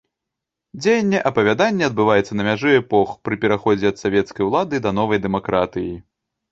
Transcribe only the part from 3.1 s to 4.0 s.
пры пераходзе